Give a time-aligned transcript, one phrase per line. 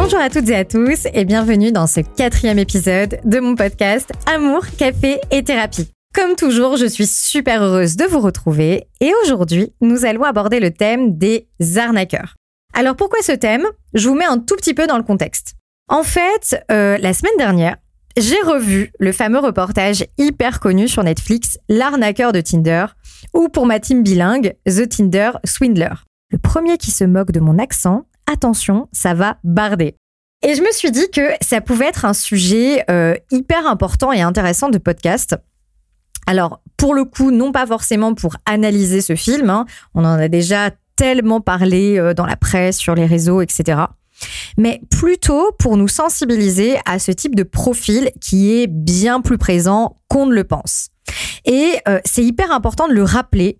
[0.00, 4.08] Bonjour à toutes et à tous et bienvenue dans ce quatrième épisode de mon podcast
[4.32, 5.90] Amour, Café et Thérapie.
[6.14, 10.70] Comme toujours, je suis super heureuse de vous retrouver et aujourd'hui, nous allons aborder le
[10.70, 12.36] thème des arnaqueurs.
[12.74, 13.66] Alors pourquoi ce thème?
[13.92, 15.56] Je vous mets un tout petit peu dans le contexte.
[15.88, 17.76] En fait, euh, la semaine dernière,
[18.16, 22.86] j'ai revu le fameux reportage hyper connu sur Netflix, L'arnaqueur de Tinder,
[23.34, 25.94] ou pour ma team bilingue, The Tinder Swindler.
[26.30, 29.96] Le premier qui se moque de mon accent, attention, ça va barder.
[30.42, 34.20] Et je me suis dit que ça pouvait être un sujet euh, hyper important et
[34.20, 35.36] intéressant de podcast.
[36.26, 39.66] Alors, pour le coup, non pas forcément pour analyser ce film, hein.
[39.94, 43.80] on en a déjà tellement parlé euh, dans la presse, sur les réseaux, etc.
[44.56, 49.96] Mais plutôt pour nous sensibiliser à ce type de profil qui est bien plus présent
[50.08, 50.88] qu'on ne le pense.
[51.44, 53.58] Et euh, c'est hyper important de le rappeler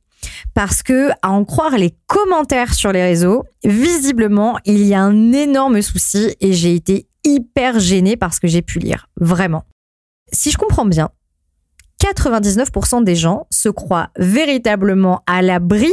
[0.54, 5.32] parce que, à en croire les commentaires sur les réseaux, visiblement, il y a un
[5.32, 9.08] énorme souci et j'ai été hyper gênée par ce que j'ai pu lire.
[9.20, 9.64] Vraiment.
[10.32, 11.10] Si je comprends bien,
[12.02, 15.90] 99% des gens se croient véritablement à l'abri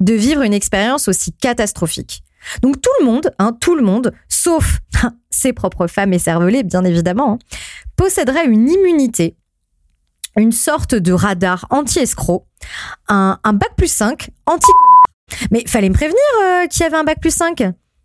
[0.00, 2.22] de vivre une expérience aussi catastrophique.
[2.62, 4.78] Donc tout le monde, hein, tout le monde, sauf
[5.30, 7.38] ses propres femmes et cervelés, bien évidemment, hein,
[7.96, 9.36] posséderait une immunité,
[10.38, 12.46] une sorte de radar anti-escroc,
[13.08, 15.04] un, bac plus 5 anti-connard.
[15.50, 17.62] Mais fallait me prévenir euh, qu'il y avait un bac plus 5.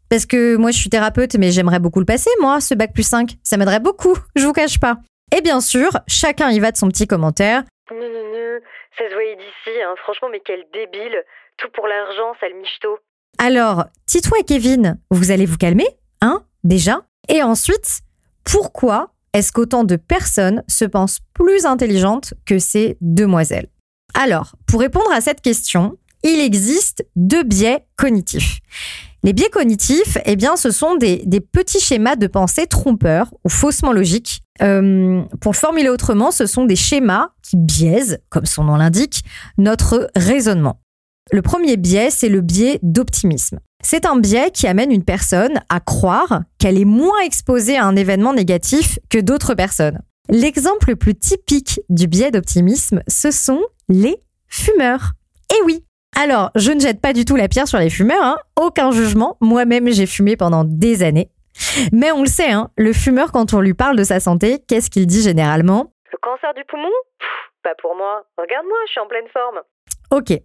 [0.10, 3.08] Parce que moi, je suis thérapeute, mais j'aimerais beaucoup le passer, moi, ce bac plus
[3.08, 3.36] 5.
[3.44, 4.98] Ça m'aiderait beaucoup, je vous cache pas.
[5.36, 7.64] Et bien sûr, chacun y va de son petit commentaire.
[7.92, 8.60] Non, non, non,
[8.98, 9.96] ça se voyait d'ici, hein.
[10.04, 11.24] franchement, mais quel débile.
[11.58, 12.98] Tout pour l'argent, sale michto.
[13.38, 15.88] Alors, Tito et Kevin, vous allez vous calmer,
[16.22, 18.02] hein, déjà Et ensuite,
[18.44, 23.68] pourquoi est-ce qu'autant de personnes se pensent plus intelligentes que ces demoiselles?
[24.14, 28.60] Alors, pour répondre à cette question, il existe deux biais cognitifs.
[29.24, 33.94] Les biais cognitifs, eh bien, ce sont des, petits schémas de pensée trompeurs ou faussement
[33.94, 34.42] logiques.
[34.62, 39.24] Euh, pour le formuler autrement, ce sont des schémas qui biaisent, comme son nom l'indique,
[39.58, 40.82] notre raisonnement.
[41.32, 43.60] Le premier biais, c'est le biais d'optimisme.
[43.86, 47.98] C'est un biais qui amène une personne à croire qu'elle est moins exposée à un
[47.98, 50.02] événement négatif que d'autres personnes.
[50.30, 54.16] L'exemple le plus typique du biais d'optimisme, ce sont les
[54.48, 55.12] fumeurs.
[55.54, 55.84] Eh oui
[56.16, 58.38] Alors, je ne jette pas du tout la pierre sur les fumeurs, hein.
[58.56, 61.30] aucun jugement, moi-même j'ai fumé pendant des années.
[61.92, 64.90] Mais on le sait, hein, le fumeur, quand on lui parle de sa santé, qu'est-ce
[64.90, 65.92] qu'il dit généralement?
[66.10, 66.90] Le cancer du poumon?
[67.64, 68.26] Pas pour moi.
[68.38, 69.60] Regarde-moi, je suis en pleine forme.
[70.10, 70.40] Ok,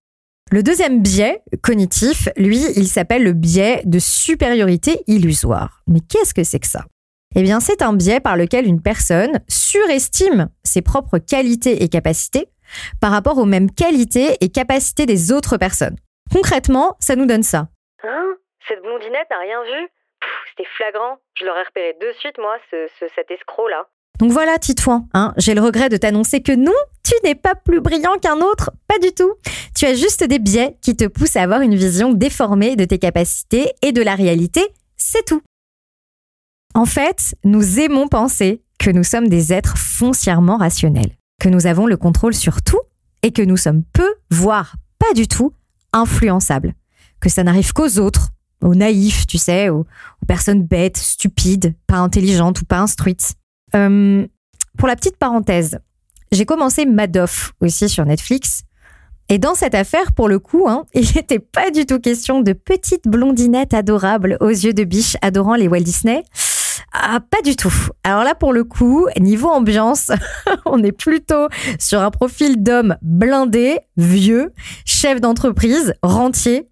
[0.50, 5.82] le deuxième biais cognitif, lui, il s'appelle le biais de supériorité illusoire.
[5.86, 6.84] Mais qu'est-ce que c'est que ça?
[7.36, 12.48] Eh bien, c'est un biais par lequel une personne surestime ses propres qualités et capacités
[13.00, 15.96] par rapport aux mêmes qualités et capacités des autres personnes.
[16.32, 17.68] Concrètement, ça nous donne ça.
[18.02, 18.34] Hein?
[18.66, 19.88] Cette blondinette n'a rien vu?
[20.50, 21.18] C'était flagrant.
[21.38, 23.86] Je l'aurais repéré de suite, moi, cet escroc-là.
[24.18, 27.80] Donc voilà, Titouan, hein, j'ai le regret de t'annoncer que non, tu n'es pas plus
[27.80, 29.34] brillant qu'un autre, pas du tout.
[29.78, 32.98] Tu as juste des biais qui te poussent à avoir une vision déformée de tes
[32.98, 34.60] capacités et de la réalité,
[34.96, 35.40] c'est tout.
[36.74, 41.86] En fait, nous aimons penser que nous sommes des êtres foncièrement rationnels, que nous avons
[41.86, 42.80] le contrôle sur tout
[43.22, 45.52] et que nous sommes peu, voire pas du tout,
[45.92, 46.74] influençables,
[47.20, 48.30] que ça n'arrive qu'aux autres,
[48.60, 49.86] aux naïfs, tu sais, aux,
[50.26, 53.34] personnes bêtes, stupides, pas intelligentes ou pas instruites.
[53.76, 54.26] Euh,
[54.76, 55.78] pour la petite parenthèse,
[56.32, 58.64] j'ai commencé Madoff aussi sur Netflix.
[59.30, 62.52] Et dans cette affaire, pour le coup, hein, il n'était pas du tout question de
[62.52, 66.22] petites blondinettes adorables aux yeux de biche adorant les Walt Disney.
[66.92, 67.72] Ah, pas du tout.
[68.02, 70.10] Alors là, pour le coup, niveau ambiance,
[70.66, 74.52] on est plutôt sur un profil d'homme blindé, vieux,
[74.84, 76.68] chef d'entreprise, rentier.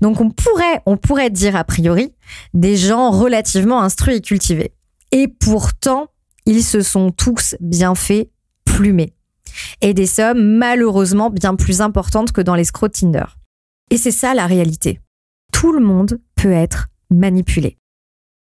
[0.00, 2.12] Donc on pourrait, on pourrait dire a priori
[2.54, 4.72] des gens relativement instruits et cultivés.
[5.12, 6.08] Et pourtant,
[6.46, 8.30] ils se sont tous bien fait
[8.64, 9.14] plumer.
[9.80, 13.24] Et des sommes malheureusement bien plus importantes que dans les Tinder.
[13.90, 15.00] Et c'est ça la réalité.
[15.52, 17.76] Tout le monde peut être manipulé.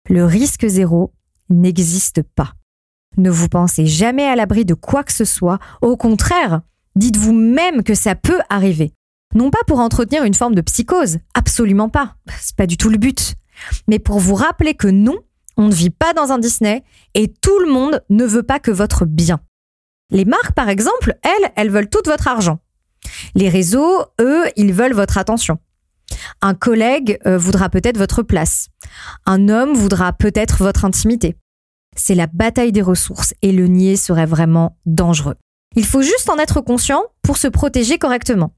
[0.09, 1.13] Le risque zéro
[1.49, 2.53] n'existe pas.
[3.17, 5.59] Ne vous pensez jamais à l'abri de quoi que ce soit.
[5.81, 6.61] Au contraire,
[6.95, 8.93] dites-vous même que ça peut arriver.
[9.33, 12.15] Non pas pour entretenir une forme de psychose, absolument pas.
[12.39, 13.35] C'est pas du tout le but.
[13.87, 15.17] Mais pour vous rappeler que non,
[15.57, 18.71] on ne vit pas dans un Disney et tout le monde ne veut pas que
[18.71, 19.39] votre bien.
[20.11, 22.59] Les marques, par exemple, elles, elles veulent tout votre argent.
[23.33, 25.59] Les réseaux, eux, ils veulent votre attention.
[26.41, 28.67] Un collègue euh, voudra peut-être votre place.
[29.25, 31.35] Un homme voudra peut-être votre intimité.
[31.95, 35.35] C'est la bataille des ressources et le nier serait vraiment dangereux.
[35.75, 38.53] Il faut juste en être conscient pour se protéger correctement.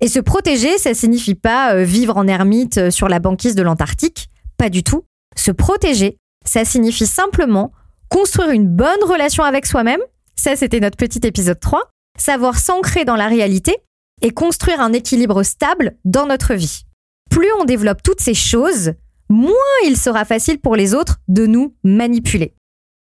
[0.00, 3.62] Et se protéger, ça signifie pas euh, vivre en ermite euh, sur la banquise de
[3.62, 5.04] l'Antarctique, pas du tout.
[5.36, 7.72] Se protéger, Ça signifie simplement
[8.10, 10.00] construire une bonne relation avec soi-même.
[10.36, 11.90] Ça, c'était notre petit épisode 3.
[12.18, 13.76] Savoir s'ancrer dans la réalité
[14.22, 16.84] et construire un équilibre stable dans notre vie.
[17.30, 18.92] Plus on développe toutes ces choses,
[19.28, 19.54] moins
[19.86, 22.54] il sera facile pour les autres de nous manipuler.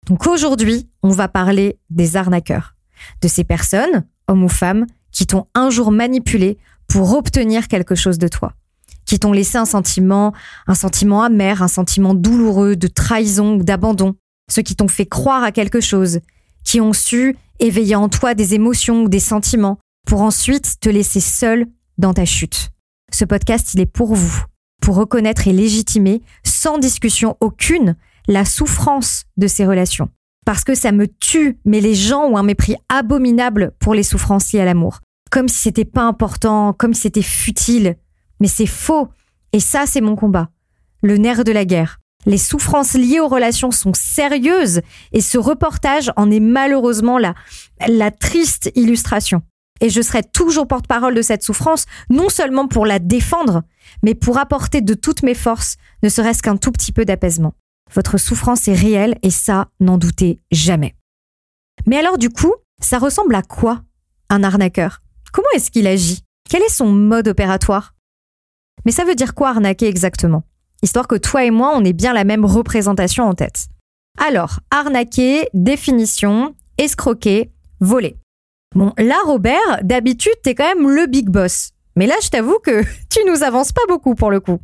[0.07, 2.75] Donc aujourd'hui, on va parler des arnaqueurs,
[3.23, 8.19] de ces personnes, hommes ou femmes, qui t'ont un jour manipulé pour obtenir quelque chose
[8.19, 8.53] de toi,
[9.07, 10.33] qui t'ont laissé un sentiment,
[10.67, 14.15] un sentiment amer, un sentiment douloureux de trahison ou d'abandon,
[14.51, 16.21] ceux qui t'ont fait croire à quelque chose,
[16.65, 21.21] qui ont su éveiller en toi des émotions ou des sentiments pour ensuite te laisser
[21.21, 21.67] seul
[21.99, 22.71] dans ta chute.
[23.13, 24.45] Ce podcast, il est pour vous,
[24.81, 27.97] pour reconnaître et légitimer, sans discussion aucune,
[28.27, 30.09] la souffrance de ces relations.
[30.45, 34.53] Parce que ça me tue, mais les gens ont un mépris abominable pour les souffrances
[34.53, 35.01] liées à l'amour.
[35.31, 37.97] Comme si c'était pas important, comme si c'était futile.
[38.41, 39.09] Mais c'est faux.
[39.53, 40.51] Et ça, c'est mon combat.
[41.03, 41.99] Le nerf de la guerre.
[42.27, 44.81] Les souffrances liées aux relations sont sérieuses
[45.13, 49.43] et ce reportage en est malheureusement la, triste illustration.
[49.81, 53.63] Et je serai toujours porte-parole de cette souffrance, non seulement pour la défendre,
[54.03, 57.55] mais pour apporter de toutes mes forces, ne serait-ce qu'un tout petit peu d'apaisement.
[57.93, 60.95] Votre souffrance est réelle et ça, n'en doutez jamais.
[61.87, 63.83] Mais alors du coup, ça ressemble à quoi
[64.31, 65.03] un arnaqueur?
[65.33, 66.23] Comment est-ce qu'il agit?
[66.49, 67.95] Quel est son mode opératoire?
[68.85, 70.45] Mais ça veut dire quoi arnaquer exactement?
[70.85, 73.69] Histoire que toi et moi, on ait bien la même représentation en tête.
[74.19, 77.51] Alors, arnaquer, définition, escroquer,
[77.81, 78.19] voler.
[78.75, 81.71] Bon, là, Robert, d'habitude, t'es quand même le big boss.
[81.97, 84.59] Mais là, je t'avoue que tu nous avances pas beaucoup pour le coup.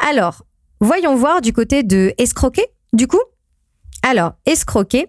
[0.00, 0.44] Alors,
[0.80, 3.22] voyons voir du côté de escroquer, du coup.
[4.02, 5.06] Alors, escroquer,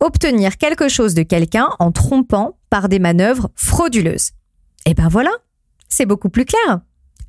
[0.00, 4.30] obtenir quelque chose de quelqu'un en trompant par des manœuvres frauduleuses.
[4.86, 5.32] Et eh ben voilà,
[5.90, 6.80] c'est beaucoup plus clair.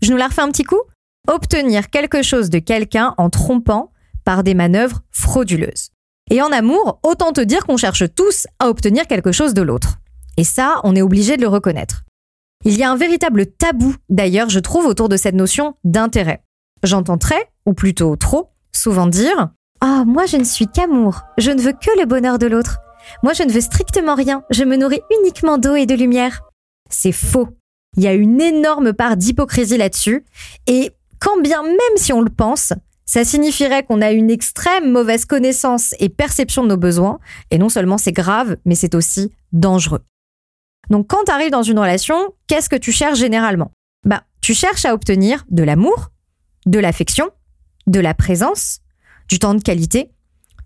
[0.02, 0.80] Je nous la refais un petit coup
[1.28, 3.92] Obtenir quelque chose de quelqu'un en trompant
[4.26, 5.90] par des manœuvres frauduleuses.
[6.30, 9.98] Et en amour, autant te dire qu'on cherche tous à obtenir quelque chose de l'autre.
[10.38, 12.04] Et ça, on est obligé de le reconnaître.
[12.64, 16.44] Il y a un véritable tabou, d'ailleurs, je trouve, autour de cette notion d'intérêt.
[16.84, 19.50] J'entends très, ou plutôt trop, souvent dire
[19.82, 22.80] Ah, moi je ne suis qu'amour, je ne veux que le bonheur de l'autre.
[23.24, 26.42] Moi je ne veux strictement rien, je me nourris uniquement d'eau et de lumière.
[26.90, 27.50] C'est faux.
[27.98, 30.24] Il y a une énorme part d'hypocrisie là-dessus,
[30.66, 30.92] et
[31.22, 32.74] quand bien même si on le pense,
[33.06, 37.20] ça signifierait qu'on a une extrême mauvaise connaissance et perception de nos besoins,
[37.52, 40.02] et non seulement c'est grave, mais c'est aussi dangereux.
[40.90, 43.72] Donc quand tu arrives dans une relation, qu'est-ce que tu cherches généralement?
[44.06, 46.10] Bah, tu cherches à obtenir de l'amour,
[46.66, 47.30] de l'affection,
[47.88, 48.80] de la présence,
[49.28, 50.12] du temps de qualité,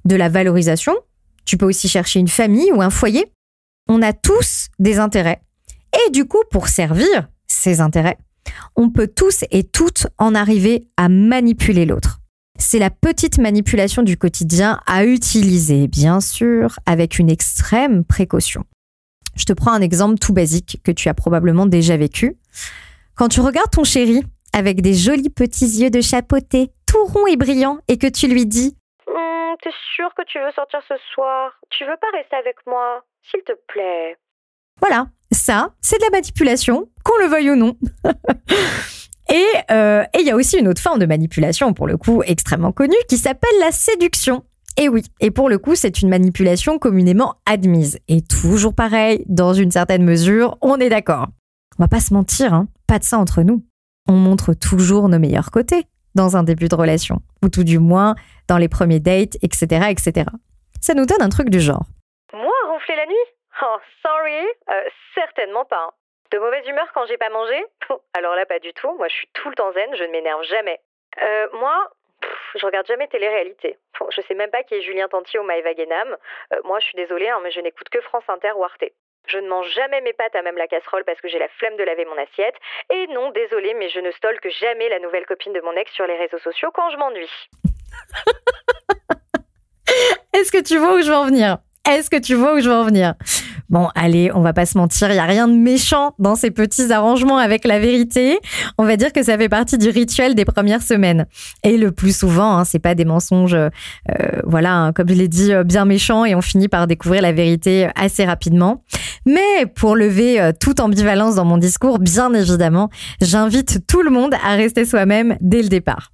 [0.05, 0.93] de la valorisation.
[1.45, 3.31] Tu peux aussi chercher une famille ou un foyer.
[3.87, 5.41] On a tous des intérêts.
[6.07, 8.17] Et du coup, pour servir ces intérêts,
[8.75, 12.19] on peut tous et toutes en arriver à manipuler l'autre.
[12.57, 18.63] C'est la petite manipulation du quotidien à utiliser, bien sûr, avec une extrême précaution.
[19.36, 22.38] Je te prends un exemple tout basique que tu as probablement déjà vécu.
[23.15, 27.36] Quand tu regardes ton chéri avec des jolis petits yeux de chapeauté, tout ronds et
[27.36, 28.77] brillants, et que tu lui dis
[29.07, 31.51] hum, T'es sûr que tu veux sortir ce soir?
[31.69, 34.18] Tu veux pas rester avec moi S'il te plaît?
[34.81, 37.77] Voilà, ça, c'est de la manipulation, qu'on le veuille ou non.
[39.72, 42.72] Euh, et il y a aussi une autre forme de manipulation, pour le coup, extrêmement
[42.72, 44.44] connue, qui s'appelle la séduction.
[44.77, 48.00] Et oui, et pour le coup, c'est une manipulation communément admise.
[48.08, 51.27] Et toujours pareil, dans une certaine mesure, on est d'accord.
[51.79, 53.65] On va pas se mentir, hein, pas de ça entre nous.
[54.08, 58.15] On montre toujours nos meilleurs côtés dans un début de relation, ou tout du moins
[58.48, 60.29] dans les premiers dates, etc., etc.
[60.82, 61.86] Ça nous donne un truc du genre.
[62.34, 63.35] Moi, ronfler la nuit?
[63.62, 65.88] Oh, sorry, euh, certainement pas.
[65.88, 65.91] Hein.
[66.31, 67.63] De mauvaise humeur quand j'ai pas mangé?
[68.13, 68.93] Alors là, pas du tout.
[68.97, 70.79] Moi, je suis tout le temps zen, je ne m'énerve jamais.
[71.21, 71.91] Euh, moi,
[72.55, 73.77] je regarde jamais télé-réalité.
[74.09, 76.17] je sais même pas qui est Julien Tanti ou Maëva Guénam.
[76.53, 78.85] Euh, moi, je suis désolée, hein, mais je n'écoute que France Inter ou Arte.
[79.27, 81.77] Je ne mange jamais mes pâtes à même la casserole parce que j'ai la flemme
[81.77, 82.55] de laver mon assiette.
[82.91, 86.05] Et non, désolée, mais je ne stalke jamais la nouvelle copine de mon ex sur
[86.05, 87.31] les réseaux sociaux quand je m'ennuie.
[90.33, 91.57] Est-ce que tu vois où je veux en venir?
[91.88, 93.13] Est-ce que tu vois où je veux en venir?
[93.70, 96.50] Bon, allez, on va pas se mentir, il y a rien de méchant dans ces
[96.50, 98.39] petits arrangements avec la vérité.
[98.77, 101.25] On va dire que ça fait partie du rituel des premières semaines.
[101.63, 103.70] Et le plus souvent, hein, c'est pas des mensonges, euh,
[104.46, 107.32] voilà, hein, comme je l'ai dit, euh, bien méchants, et on finit par découvrir la
[107.32, 108.84] vérité assez rapidement.
[109.25, 112.89] Mais pour lever euh, toute ambivalence dans mon discours, bien évidemment,
[113.22, 116.12] j'invite tout le monde à rester soi-même dès le départ.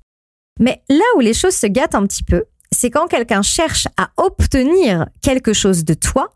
[0.60, 4.10] Mais là où les choses se gâtent un petit peu, c'est quand quelqu'un cherche à
[4.18, 6.34] obtenir quelque chose de toi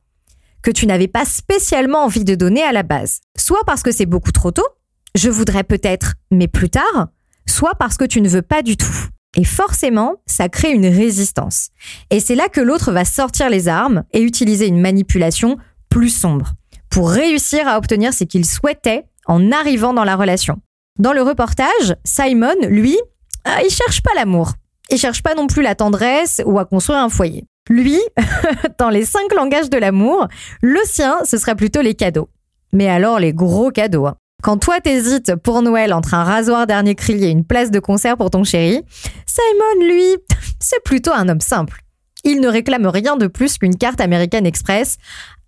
[0.61, 3.19] que tu n'avais pas spécialement envie de donner à la base.
[3.37, 4.67] Soit parce que c'est beaucoup trop tôt,
[5.13, 7.09] je voudrais peut-être, mais plus tard,
[7.47, 9.07] soit parce que tu ne veux pas du tout.
[9.37, 11.69] Et forcément, ça crée une résistance.
[12.09, 15.57] Et c'est là que l'autre va sortir les armes et utiliser une manipulation
[15.89, 16.53] plus sombre
[16.89, 20.61] pour réussir à obtenir ce qu'il souhaitait en arrivant dans la relation.
[20.97, 22.97] Dans le reportage, Simon, lui,
[23.43, 24.53] ah, il cherche pas l'amour.
[24.89, 27.45] Il cherche pas non plus la tendresse ou à construire un foyer.
[27.69, 27.99] Lui,
[28.79, 30.27] dans les cinq langages de l'amour,
[30.61, 32.29] le sien, ce serait plutôt les cadeaux.
[32.73, 34.05] Mais alors les gros cadeaux.
[34.05, 34.15] Hein.
[34.43, 38.17] Quand toi t'hésites pour Noël entre un rasoir dernier cri et une place de concert
[38.17, 38.83] pour ton chéri,
[39.25, 40.17] Simon, lui,
[40.59, 41.81] c'est plutôt un homme simple.
[42.23, 44.97] Il ne réclame rien de plus qu'une carte American Express,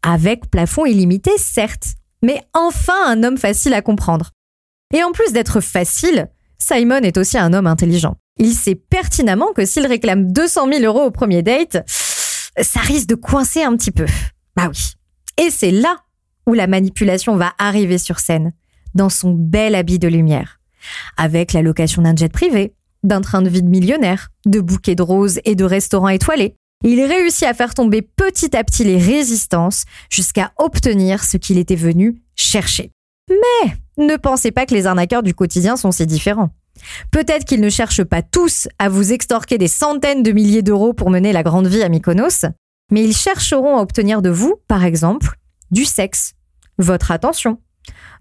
[0.01, 4.31] avec plafond illimité certes, mais enfin un homme facile à comprendre.
[4.93, 8.15] Et en plus d'être facile, Simon est aussi un homme intelligent.
[8.39, 11.77] Il sait pertinemment que s'il réclame 200 000 euros au premier date,
[12.61, 14.05] ça risque de coincer un petit peu.
[14.55, 14.93] Bah oui.
[15.37, 15.97] Et c'est là
[16.45, 18.53] où la manipulation va arriver sur scène,
[18.95, 20.59] dans son bel habit de lumière,
[21.17, 25.03] avec la location d'un jet privé, d'un train de vie de millionnaire, de bouquets de
[25.03, 26.55] roses et de restaurants étoilés.
[26.83, 31.75] Il réussit à faire tomber petit à petit les résistances jusqu'à obtenir ce qu'il était
[31.75, 32.91] venu chercher.
[33.29, 36.51] Mais ne pensez pas que les arnaqueurs du quotidien sont si différents.
[37.11, 41.09] Peut-être qu'ils ne cherchent pas tous à vous extorquer des centaines de milliers d'euros pour
[41.09, 42.45] mener la grande vie à Mykonos,
[42.91, 45.37] mais ils chercheront à obtenir de vous, par exemple,
[45.71, 46.33] du sexe,
[46.77, 47.59] votre attention,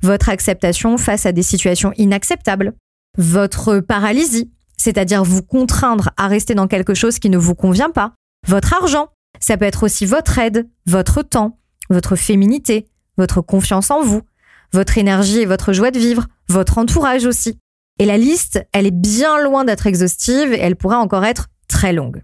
[0.02, 2.74] votre acceptation face à des situations inacceptables,
[3.18, 8.14] votre paralysie, c'est-à-dire vous contraindre à rester dans quelque chose qui ne vous convient pas,
[8.46, 9.08] votre argent,
[9.40, 11.58] ça peut être aussi votre aide, votre temps,
[11.90, 14.22] votre féminité, votre confiance en vous,
[14.72, 17.58] votre énergie et votre joie de vivre, votre entourage aussi.
[17.98, 21.92] Et la liste, elle est bien loin d'être exhaustive et elle pourrait encore être très
[21.92, 22.22] longue.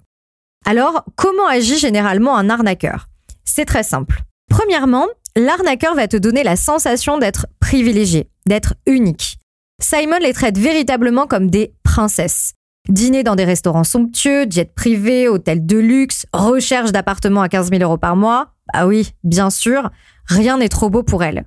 [0.64, 3.09] Alors, comment agit généralement un arnaqueur?
[3.45, 4.23] C'est très simple.
[4.50, 9.38] Premièrement, l'arnaqueur va te donner la sensation d'être privilégié, d'être unique.
[9.81, 12.52] Simon les traite véritablement comme des princesses.
[12.88, 17.83] Dîner dans des restaurants somptueux, jet privé, hôtels de luxe, recherche d'appartements à 15 000
[17.83, 18.52] euros par mois.
[18.73, 19.91] Ah oui, bien sûr,
[20.26, 21.45] rien n'est trop beau pour elle.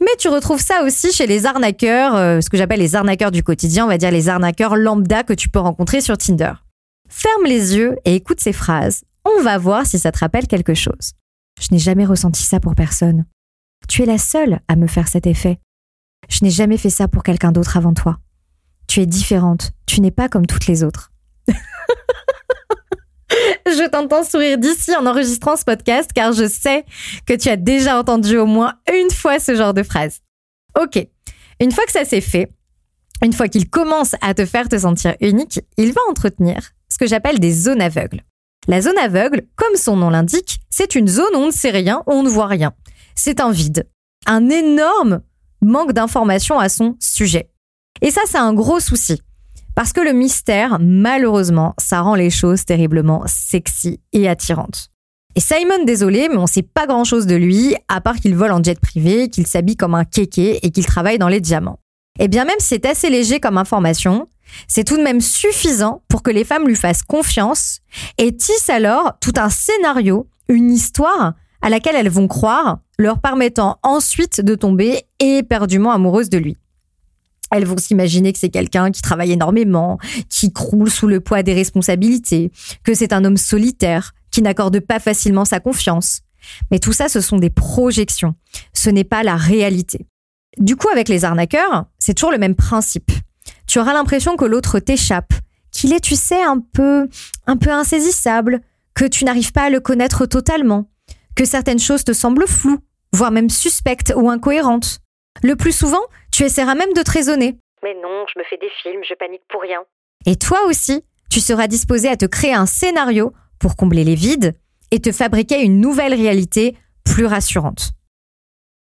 [0.00, 3.42] Mais tu retrouves ça aussi chez les arnaqueurs, euh, ce que j'appelle les arnaqueurs du
[3.42, 6.54] quotidien, on va dire les arnaqueurs lambda que tu peux rencontrer sur Tinder.
[7.08, 9.02] Ferme les yeux et écoute ces phrases.
[9.24, 11.12] On va voir si ça te rappelle quelque chose.
[11.60, 13.26] Je n'ai jamais ressenti ça pour personne.
[13.88, 15.58] Tu es la seule à me faire cet effet.
[16.28, 18.18] Je n'ai jamais fait ça pour quelqu'un d'autre avant toi.
[18.88, 21.12] Tu es différente, tu n'es pas comme toutes les autres.
[23.66, 26.84] je t'entends sourire d'ici en enregistrant ce podcast car je sais
[27.26, 30.20] que tu as déjà entendu au moins une fois ce genre de phrase.
[30.80, 31.06] Ok,
[31.60, 32.48] une fois que ça s'est fait,
[33.22, 37.06] une fois qu'il commence à te faire te sentir unique, il va entretenir ce que
[37.06, 38.22] j'appelle des zones aveugles.
[38.68, 42.02] La zone aveugle, comme son nom l'indique, c'est une zone où on ne sait rien,
[42.06, 42.72] où on ne voit rien.
[43.14, 43.88] C'est un vide,
[44.26, 45.22] un énorme
[45.62, 47.50] manque d'informations à son sujet.
[48.02, 49.20] Et ça, c'est un gros souci.
[49.74, 54.90] Parce que le mystère, malheureusement, ça rend les choses terriblement sexy et attirantes.
[55.36, 58.50] Et Simon, désolé, mais on sait pas grand chose de lui, à part qu'il vole
[58.50, 61.78] en jet privé, qu'il s'habille comme un kéké et qu'il travaille dans les diamants.
[62.18, 64.26] Et bien même si c'est assez léger comme information,
[64.66, 67.78] c'est tout de même suffisant pour que les femmes lui fassent confiance
[68.18, 73.78] et tissent alors tout un scénario, une histoire à laquelle elles vont croire, leur permettant
[73.82, 76.56] ensuite de tomber éperdument amoureuses de lui.
[77.50, 81.54] Elles vont s'imaginer que c'est quelqu'un qui travaille énormément, qui croule sous le poids des
[81.54, 82.52] responsabilités,
[82.84, 86.20] que c'est un homme solitaire, qui n'accorde pas facilement sa confiance.
[86.70, 88.34] Mais tout ça, ce sont des projections.
[88.72, 90.06] Ce n'est pas la réalité.
[90.58, 93.10] Du coup, avec les arnaqueurs, c'est toujours le même principe.
[93.66, 95.32] Tu auras l'impression que l'autre t'échappe,
[95.70, 97.08] qu'il est, tu sais, un peu,
[97.46, 98.60] un peu insaisissable,
[98.94, 100.90] que tu n'arrives pas à le connaître totalement,
[101.36, 102.80] que certaines choses te semblent floues,
[103.12, 105.00] voire même suspectes ou incohérentes.
[105.42, 107.56] Le plus souvent, tu essaieras même de te raisonner.
[107.82, 109.80] Mais non, je me fais des films, je panique pour rien.
[110.26, 114.54] Et toi aussi, tu seras disposé à te créer un scénario pour combler les vides
[114.90, 117.90] et te fabriquer une nouvelle réalité plus rassurante.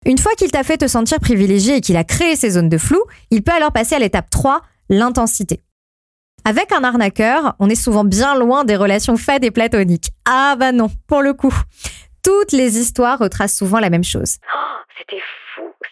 [0.06, 2.78] Une fois qu'il t'a fait te sentir privilégié et qu'il a créé ces zones de
[2.78, 5.62] flou, il peut alors passer à l'étape 3, l'intensité.
[6.44, 10.10] Avec un arnaqueur, on est souvent bien loin des relations fades et platoniques.
[10.26, 11.54] Ah bah non, pour le coup.
[12.24, 14.38] Toutes les histoires retracent souvent la même chose.
[14.56, 15.41] Oh, c'était fou,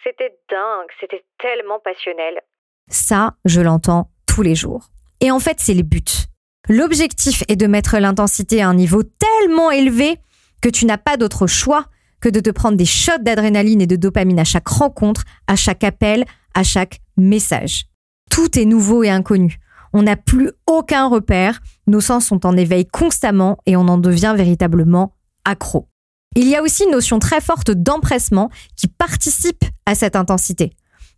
[0.04, 2.40] c'était dingue, c'était tellement passionnel.
[2.88, 4.90] Ça, je l'entends tous les jours.
[5.20, 6.26] Et en fait, c'est le but.
[6.68, 10.18] L'objectif est de mettre l'intensité à un niveau tellement élevé
[10.62, 11.86] que tu n'as pas d'autre choix
[12.20, 15.84] que de te prendre des shots d'adrénaline et de dopamine à chaque rencontre, à chaque
[15.84, 17.86] appel, à chaque message.
[18.30, 19.58] Tout est nouveau et inconnu.
[19.92, 24.34] On n'a plus aucun repère, nos sens sont en éveil constamment et on en devient
[24.36, 25.89] véritablement accro.
[26.36, 30.72] Il y a aussi une notion très forte d'empressement qui participe à cette intensité.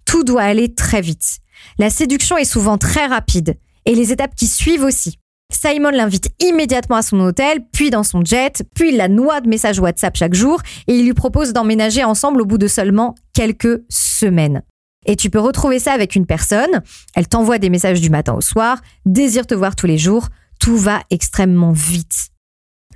[0.06, 1.38] Tout doit aller très vite.
[1.78, 5.18] La séduction est souvent très rapide et les étapes qui suivent aussi.
[5.52, 9.48] Simon l'invite immédiatement à son hôtel, puis dans son jet, puis il la noie de
[9.48, 13.82] messages WhatsApp chaque jour et il lui propose d'emménager ensemble au bout de seulement quelques
[13.90, 14.62] semaines.
[15.04, 16.80] Et tu peux retrouver ça avec une personne,
[17.14, 20.28] elle t'envoie des messages du matin au soir, désire te voir tous les jours,
[20.58, 22.30] tout va extrêmement vite.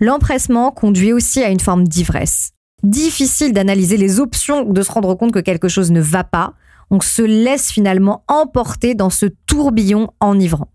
[0.00, 2.52] L'empressement conduit aussi à une forme d'ivresse.
[2.82, 6.54] Difficile d'analyser les options ou de se rendre compte que quelque chose ne va pas,
[6.90, 10.68] on se laisse finalement emporter dans ce tourbillon enivrant.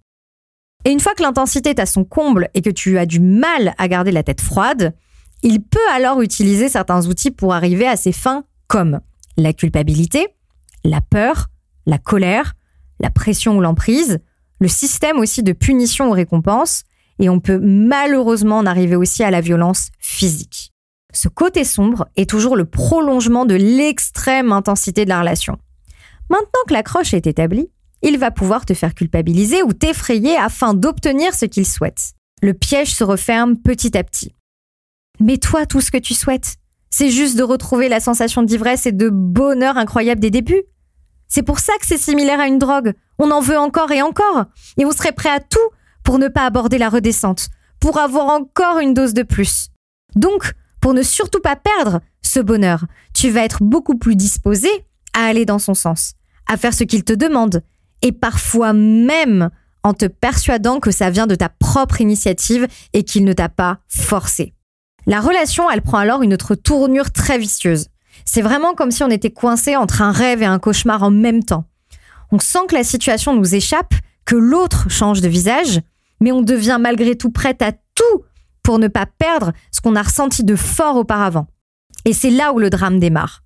[0.83, 3.73] Et une fois que l'intensité est à son comble et que tu as du mal
[3.77, 4.95] à garder la tête froide,
[5.43, 8.99] il peut alors utiliser certains outils pour arriver à ses fins comme
[9.37, 10.27] la culpabilité,
[10.83, 11.47] la peur,
[11.85, 12.53] la colère,
[12.99, 14.19] la pression ou l'emprise,
[14.59, 16.83] le système aussi de punition ou récompense,
[17.21, 20.73] et on peut malheureusement en arriver aussi à la violence physique.
[21.13, 25.57] Ce côté sombre est toujours le prolongement de l'extrême intensité de la relation.
[26.29, 27.69] Maintenant que l'accroche est établie,
[28.01, 32.13] il va pouvoir te faire culpabiliser ou t'effrayer afin d'obtenir ce qu'il souhaite.
[32.41, 34.33] Le piège se referme petit à petit.
[35.19, 36.55] Mais toi, tout ce que tu souhaites,
[36.89, 40.63] c'est juste de retrouver la sensation d'ivresse et de bonheur incroyable des débuts.
[41.27, 42.93] C'est pour ça que c'est similaire à une drogue.
[43.19, 44.45] On en veut encore et encore.
[44.77, 45.59] Et on serait prêt à tout
[46.03, 49.70] pour ne pas aborder la redescente, pour avoir encore une dose de plus.
[50.15, 54.70] Donc, pour ne surtout pas perdre ce bonheur, tu vas être beaucoup plus disposé
[55.13, 56.13] à aller dans son sens,
[56.48, 57.63] à faire ce qu'il te demande,
[58.01, 59.50] et parfois même
[59.84, 63.79] en te persuadant que ça vient de ta propre initiative et qu'il ne t'a pas
[63.88, 64.53] forcé.
[65.08, 67.88] La relation, elle prend alors une autre tournure très vicieuse.
[68.25, 71.43] C'est vraiment comme si on était coincé entre un rêve et un cauchemar en même
[71.43, 71.65] temps.
[72.31, 73.93] On sent que la situation nous échappe,
[74.25, 75.81] que l'autre change de visage,
[76.21, 78.23] mais on devient malgré tout prête à tout
[78.63, 81.47] pour ne pas perdre ce qu'on a ressenti de fort auparavant.
[82.05, 83.43] Et c'est là où le drame démarre.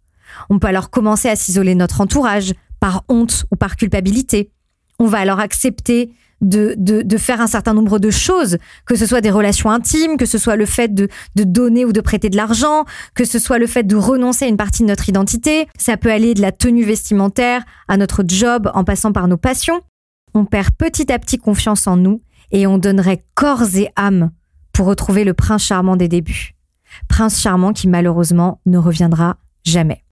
[0.50, 4.52] On peut alors commencer à s'isoler notre entourage, par honte ou par culpabilité.
[5.00, 6.12] On va alors accepter
[6.42, 10.26] de, de, faire un certain nombre de choses, que ce soit des relations intimes, que
[10.26, 12.86] ce soit le fait de, de donner ou de prêter de l'argent,
[13.16, 15.68] que ce soit le fait de renoncer à une partie de notre identité.
[15.80, 19.82] Ça peut aller de la tenue vestimentaire à notre job en passant par nos passions.
[20.34, 24.32] On perd petit à petit confiance en nous et on donnerait corps et âme
[24.74, 26.56] pour retrouver le prince charmant des débuts.
[27.08, 30.04] Prince charmant qui malheureusement ne reviendra jamais.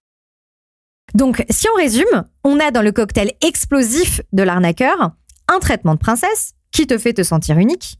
[1.14, 5.12] Donc, si on résume, on a dans le cocktail explosif de l'arnaqueur
[5.48, 7.98] un traitement de princesse qui te fait te sentir unique.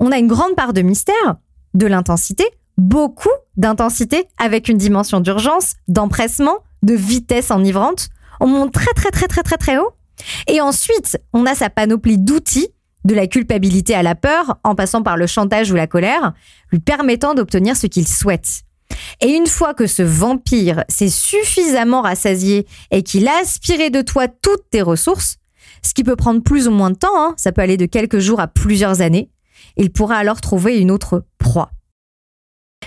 [0.00, 1.36] On a une grande part de mystère,
[1.74, 2.44] de l'intensité,
[2.78, 8.08] beaucoup d'intensité avec une dimension d'urgence, d'empressement, de vitesse enivrante.
[8.40, 9.92] On monte très très très très très très haut.
[10.46, 12.68] Et ensuite, on a sa panoplie d'outils,
[13.04, 16.32] de la culpabilité à la peur, en passant par le chantage ou la colère,
[16.72, 18.62] lui permettant d'obtenir ce qu'il souhaite.
[19.20, 24.28] Et une fois que ce vampire s'est suffisamment rassasié et qu'il a aspiré de toi
[24.28, 25.38] toutes tes ressources,
[25.82, 28.18] ce qui peut prendre plus ou moins de temps, hein, ça peut aller de quelques
[28.18, 29.30] jours à plusieurs années,
[29.76, 31.70] il pourra alors trouver une autre proie.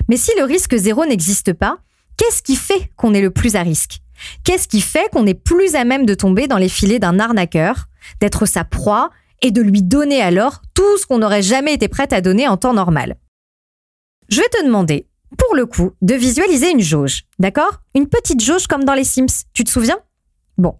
[0.10, 1.80] Mais si le risque zéro n'existe pas,
[2.18, 4.00] qu'est-ce qui fait qu'on est le plus à risque?
[4.44, 7.88] Qu'est-ce qui fait qu'on est plus à même de tomber dans les filets d'un arnaqueur,
[8.20, 12.12] d'être sa proie et de lui donner alors tout ce qu'on n'aurait jamais été prêt
[12.14, 13.18] à donner en temps normal
[14.30, 17.82] Je vais te demander, pour le coup, de visualiser une jauge, d'accord?
[17.96, 20.00] Une petite jauge comme dans les Sims, tu te souviens?
[20.58, 20.76] Bon.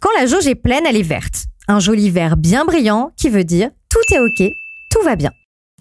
[0.00, 1.46] Quand la jauge est pleine, elle est verte.
[1.68, 4.52] Un joli vert bien brillant qui veut dire tout est ok,
[4.90, 5.32] tout va bien.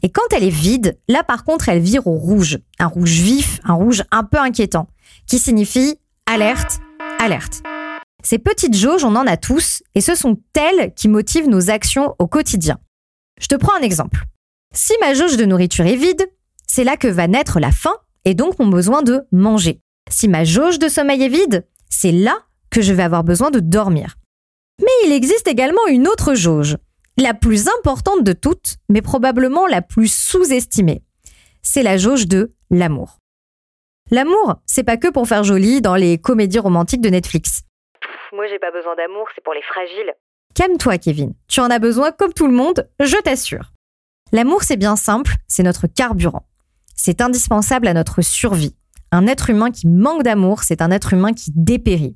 [0.03, 2.59] Et quand elle est vide, là par contre, elle vire au rouge.
[2.79, 4.87] Un rouge vif, un rouge un peu inquiétant,
[5.27, 6.79] qui signifie alerte,
[7.19, 7.61] alerte.
[8.25, 12.15] Ces petites jauges, on en a tous, et ce sont elles qui motivent nos actions
[12.17, 12.79] au quotidien.
[13.39, 14.23] Je te prends un exemple.
[14.73, 16.27] Si ma jauge de nourriture est vide,
[16.67, 17.93] c'est là que va naître la faim
[18.25, 19.79] et donc mon besoin de manger.
[20.09, 22.35] Si ma jauge de sommeil est vide, c'est là
[22.71, 24.15] que je vais avoir besoin de dormir.
[24.81, 26.77] Mais il existe également une autre jauge,
[27.17, 31.03] la plus importante de toutes, mais probablement la plus sous-estimée.
[31.61, 33.19] C'est la jauge de l'amour.
[34.09, 37.61] L'amour, c'est pas que pour faire joli dans les comédies romantiques de Netflix.
[38.35, 40.13] Moi j'ai pas besoin d'amour, c'est pour les fragiles.
[40.53, 43.71] Calme-toi Kevin, tu en as besoin comme tout le monde, je t'assure.
[44.31, 46.45] L'amour c'est bien simple, c'est notre carburant.
[46.95, 48.75] C'est indispensable à notre survie.
[49.11, 52.15] Un être humain qui manque d'amour, c'est un être humain qui dépérit.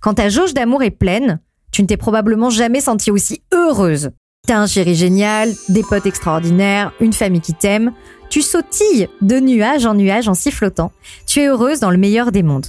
[0.00, 4.10] Quand ta jauge d'amour est pleine, tu ne t'es probablement jamais sentie aussi heureuse.
[4.46, 7.92] T'as un chéri génial, des potes extraordinaires, une famille qui t'aime.
[8.30, 10.92] Tu sautilles de nuage en nuage en sifflotant.
[11.26, 12.66] Tu es heureuse dans le meilleur des mondes.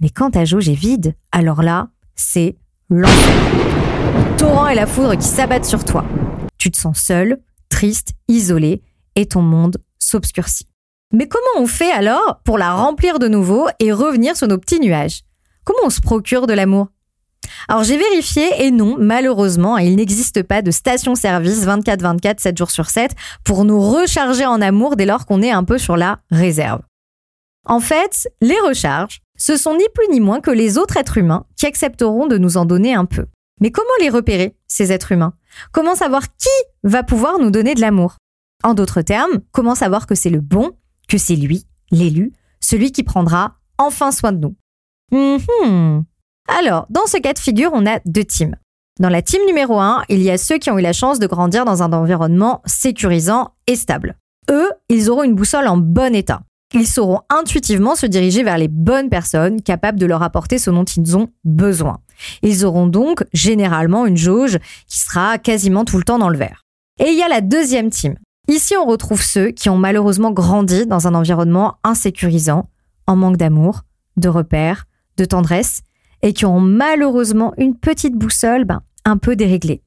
[0.00, 2.56] Mais quand ta jauge est vide, alors là, c'est
[2.90, 3.34] l'enfer.
[4.14, 6.04] Le torrent et la foudre qui s'abattent sur toi.
[6.58, 8.82] Tu te sens seul, triste, isolé,
[9.16, 10.66] et ton monde s'obscurcit.
[11.12, 14.80] Mais comment on fait alors pour la remplir de nouveau et revenir sur nos petits
[14.80, 15.20] nuages?
[15.64, 16.88] Comment on se procure de l'amour?
[17.68, 22.90] Alors j'ai vérifié et non, malheureusement, il n'existe pas de station-service 24-24, 7 jours sur
[22.90, 23.12] 7
[23.44, 26.80] pour nous recharger en amour dès lors qu'on est un peu sur la réserve.
[27.66, 31.46] En fait, les recharges, ce sont ni plus ni moins que les autres êtres humains
[31.56, 33.26] qui accepteront de nous en donner un peu.
[33.60, 35.34] Mais comment les repérer, ces êtres humains?
[35.72, 36.48] Comment savoir qui
[36.82, 38.16] va pouvoir nous donner de l'amour?
[38.62, 40.72] En d'autres termes, comment savoir que c'est le bon,
[41.08, 44.56] que c'est lui, l'élu, celui qui prendra enfin soin de nous?
[45.12, 46.04] Mhm.
[46.48, 48.56] Alors, dans ce cas de figure, on a deux teams.
[49.00, 51.26] Dans la team numéro 1, il y a ceux qui ont eu la chance de
[51.26, 54.16] grandir dans un environnement sécurisant et stable.
[54.50, 56.42] Eux, ils auront une boussole en bon état.
[56.74, 60.84] Ils sauront intuitivement se diriger vers les bonnes personnes capables de leur apporter ce dont
[60.84, 62.00] ils ont besoin.
[62.42, 64.58] Ils auront donc généralement une jauge
[64.88, 66.62] qui sera quasiment tout le temps dans le vert.
[66.98, 68.16] Et il y a la deuxième team.
[68.48, 72.68] Ici, on retrouve ceux qui ont malheureusement grandi dans un environnement insécurisant,
[73.06, 73.82] en manque d'amour,
[74.16, 75.82] de repères, de tendresse
[76.22, 79.82] et qui ont malheureusement une petite boussole ben, un peu déréglée.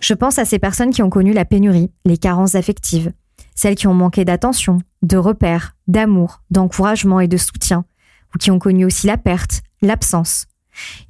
[0.00, 3.12] Je pense à ces personnes qui ont connu la pénurie, les carences affectives,
[3.58, 7.84] celles qui ont manqué d'attention, de repères, d'amour, d'encouragement et de soutien,
[8.32, 10.46] ou qui ont connu aussi la perte, l'absence.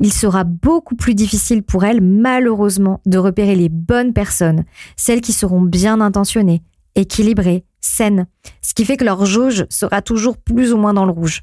[0.00, 4.64] Il sera beaucoup plus difficile pour elles, malheureusement, de repérer les bonnes personnes,
[4.96, 6.62] celles qui seront bien intentionnées,
[6.94, 8.26] équilibrées, saines,
[8.62, 11.42] ce qui fait que leur jauge sera toujours plus ou moins dans le rouge.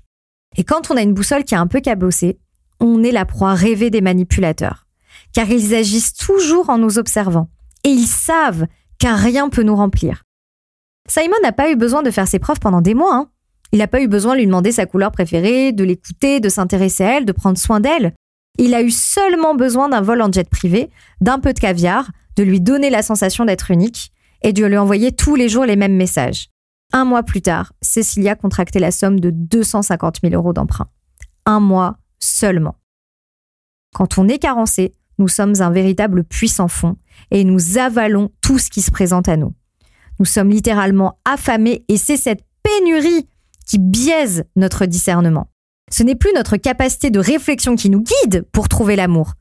[0.57, 2.39] Et quand on a une boussole qui est un peu cabossée,
[2.79, 4.87] on est la proie rêvée des manipulateurs.
[5.33, 7.51] Car ils agissent toujours en nous observant.
[7.83, 8.65] Et ils savent
[8.97, 10.23] qu'un rien peut nous remplir.
[11.07, 13.15] Simon n'a pas eu besoin de faire ses preuves pendant des mois.
[13.15, 13.29] Hein.
[13.71, 17.03] Il n'a pas eu besoin de lui demander sa couleur préférée, de l'écouter, de s'intéresser
[17.03, 18.13] à elle, de prendre soin d'elle.
[18.57, 20.89] Il a eu seulement besoin d'un vol en jet privé,
[21.21, 25.11] d'un peu de caviar, de lui donner la sensation d'être unique et de lui envoyer
[25.11, 26.49] tous les jours les mêmes messages.
[26.93, 30.87] Un mois plus tard, Cecilia contractait la somme de 250 000 euros d'emprunt.
[31.45, 32.75] Un mois seulement.
[33.93, 36.97] Quand on est carencé, nous sommes un véritable puissant fond
[37.31, 39.53] et nous avalons tout ce qui se présente à nous.
[40.19, 43.27] Nous sommes littéralement affamés et c'est cette pénurie
[43.65, 45.47] qui biaise notre discernement.
[45.91, 49.33] Ce n'est plus notre capacité de réflexion qui nous guide pour trouver l'amour,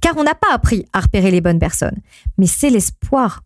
[0.00, 2.00] car on n'a pas appris à repérer les bonnes personnes,
[2.38, 3.42] mais c'est l'espoir.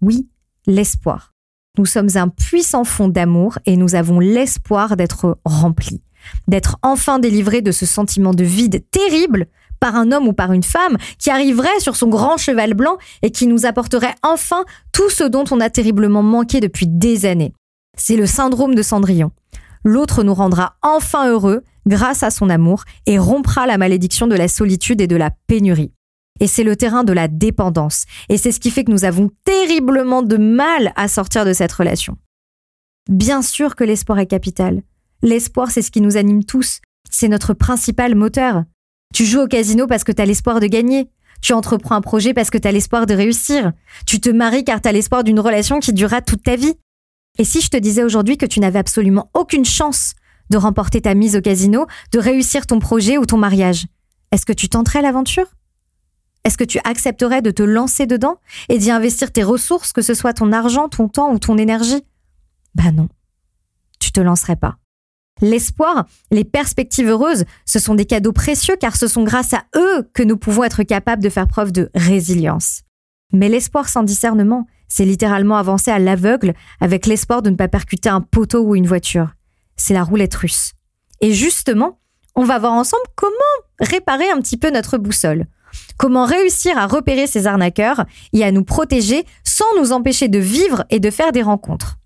[0.00, 0.28] Oui,
[0.66, 1.34] l'espoir.
[1.78, 6.02] Nous sommes un puissant fond d'amour et nous avons l'espoir d'être remplis,
[6.48, 9.46] d'être enfin délivrés de ce sentiment de vide terrible
[9.80, 13.30] par un homme ou par une femme qui arriverait sur son grand cheval blanc et
[13.30, 17.52] qui nous apporterait enfin tout ce dont on a terriblement manqué depuis des années.
[17.96, 19.32] C'est le syndrome de Cendrillon.
[19.84, 24.48] L'autre nous rendra enfin heureux grâce à son amour et rompra la malédiction de la
[24.48, 25.92] solitude et de la pénurie.
[26.40, 28.04] Et c'est le terrain de la dépendance.
[28.28, 31.72] Et c'est ce qui fait que nous avons terriblement de mal à sortir de cette
[31.72, 32.16] relation.
[33.08, 34.82] Bien sûr que l'espoir est capital.
[35.22, 36.80] L'espoir, c'est ce qui nous anime tous.
[37.10, 38.64] C'est notre principal moteur.
[39.14, 41.08] Tu joues au casino parce que tu as l'espoir de gagner.
[41.42, 43.72] Tu entreprends un projet parce que tu as l'espoir de réussir.
[44.06, 46.74] Tu te maries car tu as l'espoir d'une relation qui durera toute ta vie.
[47.38, 50.14] Et si je te disais aujourd'hui que tu n'avais absolument aucune chance
[50.50, 53.86] de remporter ta mise au casino, de réussir ton projet ou ton mariage,
[54.32, 55.46] est-ce que tu tenterais l'aventure?
[56.44, 58.36] Est-ce que tu accepterais de te lancer dedans
[58.68, 62.02] et d'y investir tes ressources, que ce soit ton argent, ton temps ou ton énergie?
[62.74, 63.08] Ben non,
[63.98, 64.76] tu te lancerais pas.
[65.40, 70.08] L'espoir, les perspectives heureuses, ce sont des cadeaux précieux car ce sont grâce à eux
[70.12, 72.82] que nous pouvons être capables de faire preuve de résilience.
[73.32, 78.08] Mais l'espoir sans discernement, c'est littéralement avancer à l'aveugle avec l'espoir de ne pas percuter
[78.08, 79.34] un poteau ou une voiture.
[79.76, 80.72] C'est la roulette russe.
[81.20, 82.00] Et justement,
[82.34, 83.34] on va voir ensemble comment
[83.78, 85.46] réparer un petit peu notre boussole.
[85.96, 90.84] Comment réussir à repérer ces arnaqueurs et à nous protéger sans nous empêcher de vivre
[90.90, 91.98] et de faire des rencontres.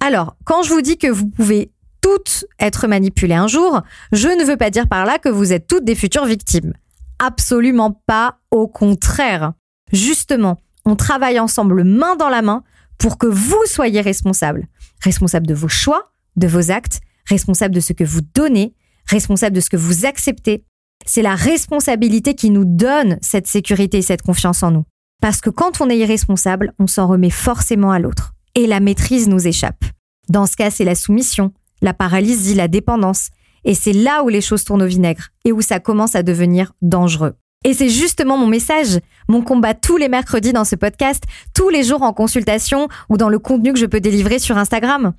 [0.00, 3.82] Alors, quand je vous dis que vous pouvez toutes être manipulées un jour,
[4.12, 6.72] je ne veux pas dire par là que vous êtes toutes des futures victimes.
[7.18, 9.52] Absolument pas, au contraire.
[9.92, 12.62] Justement, on travaille ensemble main dans la main
[12.98, 14.66] pour que vous soyez responsable.
[15.02, 18.74] Responsable de vos choix, de vos actes, responsable de ce que vous donnez,
[19.06, 20.64] responsable de ce que vous acceptez,
[21.06, 24.84] c'est la responsabilité qui nous donne cette sécurité et cette confiance en nous.
[25.20, 28.34] Parce que quand on est irresponsable, on s'en remet forcément à l'autre.
[28.54, 29.84] Et la maîtrise nous échappe.
[30.28, 33.30] Dans ce cas, c'est la soumission, la paralysie, la dépendance.
[33.64, 36.72] Et c'est là où les choses tournent au vinaigre et où ça commence à devenir
[36.82, 37.34] dangereux.
[37.64, 41.82] Et c'est justement mon message, mon combat tous les mercredis dans ce podcast, tous les
[41.82, 45.12] jours en consultation ou dans le contenu que je peux délivrer sur Instagram.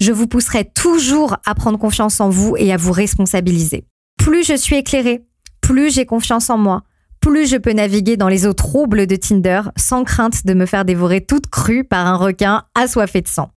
[0.00, 3.84] Je vous pousserai toujours à prendre confiance en vous et à vous responsabiliser
[4.20, 5.24] plus je suis éclairée,
[5.62, 6.82] plus j'ai confiance en moi,
[7.20, 10.84] plus je peux naviguer dans les eaux troubles de Tinder sans crainte de me faire
[10.84, 13.50] dévorer toute crue par un requin assoiffé de sang.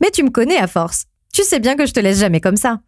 [0.00, 1.04] Mais tu me connais à force.
[1.36, 2.80] Tu sais bien que je te laisse jamais comme ça.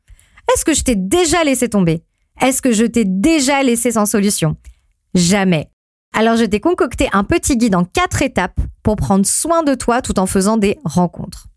[0.50, 2.02] Est-ce que je t'ai déjà laissé tomber?
[2.40, 4.56] Est-ce que je t'ai déjà laissé sans solution?
[5.12, 5.68] Jamais.
[6.16, 10.00] Alors je t'ai concocté un petit guide en quatre étapes pour prendre soin de toi
[10.00, 11.48] tout en faisant des rencontres.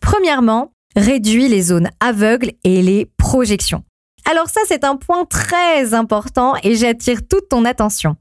[0.00, 3.84] Premièrement, réduis les zones aveugles et les projections.
[4.24, 8.16] Alors ça, c'est un point très important et j'attire toute ton attention.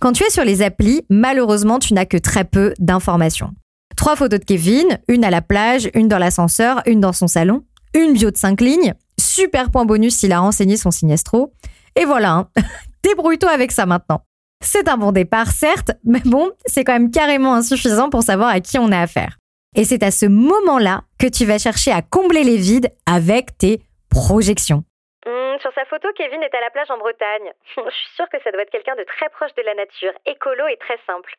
[0.00, 3.54] Quand tu es sur les applis, malheureusement, tu n'as que très peu d'informations.
[3.96, 7.64] Trois photos de Kevin, une à la plage, une dans l'ascenseur, une dans son salon,
[7.94, 11.52] une bio de cinq lignes, super point bonus s'il a renseigné son sinestro.
[11.96, 12.48] Et voilà, hein.
[13.04, 14.22] débrouille-toi avec ça maintenant.
[14.60, 18.60] C'est un bon départ, certes, mais bon, c'est quand même carrément insuffisant pour savoir à
[18.60, 19.36] qui on a affaire.
[19.76, 23.80] Et c'est à ce moment-là que tu vas chercher à combler les vides avec tes
[24.08, 24.84] projections.
[25.26, 27.52] Hmm, sur sa photo, Kevin est à la plage en Bretagne.
[27.76, 30.66] Je suis sûre que ça doit être quelqu'un de très proche de la nature, écolo
[30.68, 31.34] et très simple.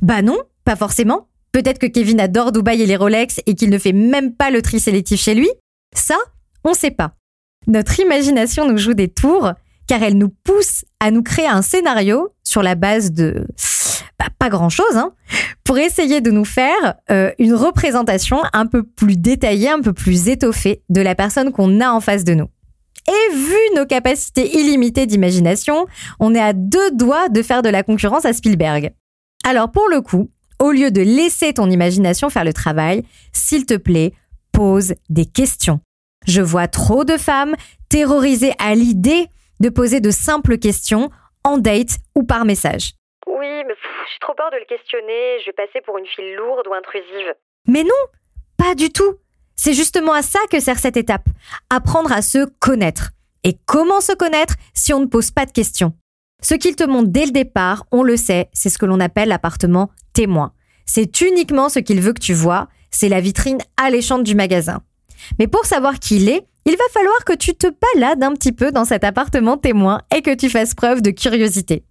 [0.00, 1.28] Bah non, pas forcément.
[1.52, 4.62] Peut-être que Kevin adore Dubaï et les Rolex et qu'il ne fait même pas le
[4.62, 5.50] tri sélectif chez lui.
[5.94, 6.16] Ça,
[6.64, 7.14] on sait pas.
[7.66, 9.52] Notre imagination nous joue des tours
[9.86, 13.46] car elle nous pousse à nous créer un scénario sur la base de
[14.18, 15.12] bah, pas grand-chose, hein,
[15.64, 20.28] pour essayer de nous faire euh, une représentation un peu plus détaillée, un peu plus
[20.28, 22.48] étoffée de la personne qu'on a en face de nous.
[23.08, 25.86] Et vu nos capacités illimitées d'imagination,
[26.20, 28.92] on est à deux doigts de faire de la concurrence à Spielberg.
[29.44, 30.30] Alors pour le coup,
[30.62, 34.12] au lieu de laisser ton imagination faire le travail, s'il te plaît,
[34.52, 35.80] pose des questions.
[36.24, 37.56] Je vois trop de femmes
[37.88, 39.26] terrorisées à l'idée
[39.58, 41.10] de poser de simples questions
[41.42, 42.92] en date ou par message.
[43.26, 46.66] Oui, mais j'ai trop peur de le questionner, je vais passer pour une fille lourde
[46.68, 47.34] ou intrusive.
[47.66, 47.90] Mais non,
[48.56, 49.16] pas du tout.
[49.56, 51.26] C'est justement à ça que sert cette étape,
[51.70, 53.10] apprendre à se connaître.
[53.42, 55.92] Et comment se connaître si on ne pose pas de questions?
[56.42, 59.28] Ce qu'il te montre dès le départ, on le sait, c'est ce que l'on appelle
[59.28, 60.52] l'appartement témoin.
[60.86, 64.82] C'est uniquement ce qu'il veut que tu vois, c'est la vitrine alléchante du magasin.
[65.38, 68.52] Mais pour savoir qui il est, il va falloir que tu te balades un petit
[68.52, 71.84] peu dans cet appartement témoin et que tu fasses preuve de curiosité.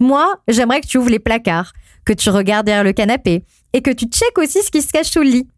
[0.00, 1.72] Moi, j'aimerais que tu ouvres les placards,
[2.04, 5.10] que tu regardes derrière le canapé et que tu checkes aussi ce qui se cache
[5.10, 5.48] sous le lit.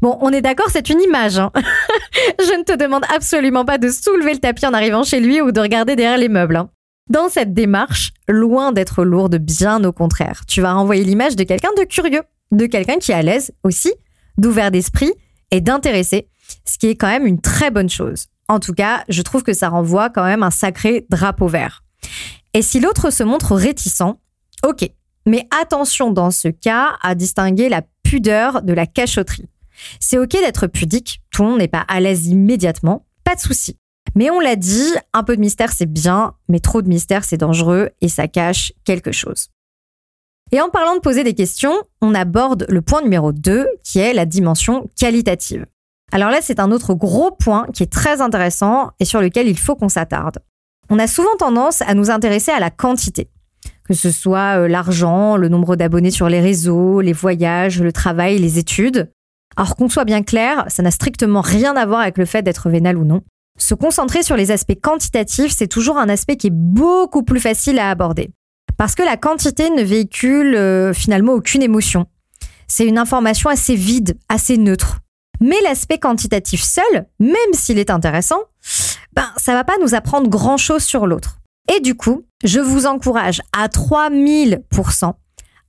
[0.00, 1.38] Bon, on est d'accord, c'est une image.
[1.38, 1.52] Hein.
[2.40, 5.52] Je ne te demande absolument pas de soulever le tapis en arrivant chez lui ou
[5.52, 6.56] de regarder derrière les meubles.
[6.56, 6.70] Hein.
[7.10, 11.72] Dans cette démarche, loin d'être lourde, bien au contraire, tu vas renvoyer l'image de quelqu'un
[11.76, 13.92] de curieux, de quelqu'un qui est à l'aise aussi,
[14.38, 15.12] d'ouvert d'esprit
[15.50, 16.28] et d'intéressé
[16.64, 18.26] ce qui est quand même une très bonne chose.
[18.48, 21.82] En tout cas, je trouve que ça renvoie quand même un sacré drapeau vert.
[22.54, 24.16] Et si l'autre se montre réticent,
[24.66, 24.90] ok,
[25.26, 29.48] mais attention dans ce cas à distinguer la pudeur de la cachotterie.
[30.00, 33.76] C'est ok d'être pudique, tout le monde n'est pas à l'aise immédiatement, pas de souci.
[34.14, 37.38] Mais on l'a dit, un peu de mystère c'est bien, mais trop de mystère c'est
[37.38, 39.48] dangereux et ça cache quelque chose.
[40.52, 44.12] Et en parlant de poser des questions, on aborde le point numéro 2 qui est
[44.12, 45.64] la dimension qualitative.
[46.12, 49.58] Alors là, c'est un autre gros point qui est très intéressant et sur lequel il
[49.58, 50.40] faut qu'on s'attarde.
[50.90, 53.30] On a souvent tendance à nous intéresser à la quantité,
[53.88, 58.38] que ce soit euh, l'argent, le nombre d'abonnés sur les réseaux, les voyages, le travail,
[58.38, 59.10] les études.
[59.56, 62.68] Alors qu'on soit bien clair, ça n'a strictement rien à voir avec le fait d'être
[62.68, 63.22] vénal ou non.
[63.58, 67.78] Se concentrer sur les aspects quantitatifs, c'est toujours un aspect qui est beaucoup plus facile
[67.78, 68.30] à aborder.
[68.76, 72.06] Parce que la quantité ne véhicule euh, finalement aucune émotion.
[72.66, 75.00] C'est une information assez vide, assez neutre.
[75.40, 78.40] Mais l'aspect quantitatif seul, même s'il est intéressant,
[79.12, 81.38] ben, ça va pas nous apprendre grand chose sur l'autre.
[81.74, 85.14] Et du coup, je vous encourage à 3000%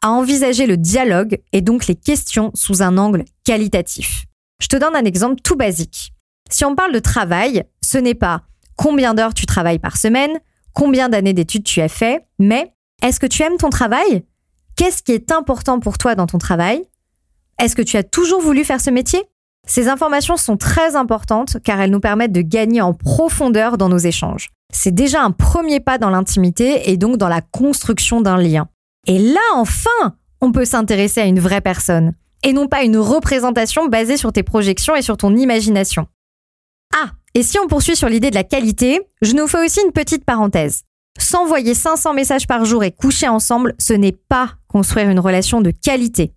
[0.04, 4.26] à envisager le dialogue et donc les questions sous un angle qualitatif.
[4.62, 6.14] Je te donne un exemple tout basique.
[6.54, 8.44] Si on parle de travail, ce n'est pas
[8.76, 10.40] combien d'heures tu travailles par semaine,
[10.72, 14.24] combien d'années d'études tu as fait, mais est-ce que tu aimes ton travail?
[14.76, 16.84] Qu'est-ce qui est important pour toi dans ton travail?
[17.60, 19.24] Est-ce que tu as toujours voulu faire ce métier?
[19.66, 23.98] Ces informations sont très importantes car elles nous permettent de gagner en profondeur dans nos
[23.98, 24.50] échanges.
[24.72, 28.68] C'est déjà un premier pas dans l'intimité et donc dans la construction d'un lien.
[29.08, 32.14] Et là, enfin, on peut s'intéresser à une vraie personne
[32.44, 36.06] et non pas une représentation basée sur tes projections et sur ton imagination.
[36.94, 39.92] Ah, et si on poursuit sur l'idée de la qualité, je nous fais aussi une
[39.92, 40.84] petite parenthèse.
[41.18, 45.72] S'envoyer 500 messages par jour et coucher ensemble, ce n'est pas construire une relation de
[45.72, 46.34] qualité.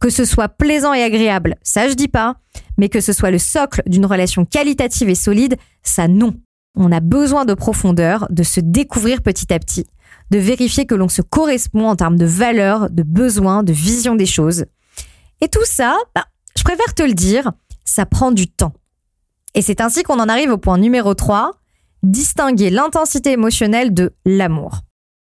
[0.00, 2.36] Que ce soit plaisant et agréable, ça je dis pas,
[2.78, 6.34] mais que ce soit le socle d'une relation qualitative et solide, ça non.
[6.76, 9.86] On a besoin de profondeur, de se découvrir petit à petit,
[10.30, 14.26] de vérifier que l'on se correspond en termes de valeurs, de besoins, de vision des
[14.26, 14.64] choses.
[15.40, 17.52] Et tout ça, bah, je préfère te le dire,
[17.84, 18.72] ça prend du temps.
[19.54, 21.52] Et c'est ainsi qu'on en arrive au point numéro 3,
[22.02, 24.80] distinguer l'intensité émotionnelle de l'amour.